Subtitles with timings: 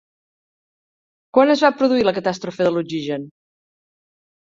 [1.39, 3.33] Quan es va produir la catàstrofe de l'oxigen?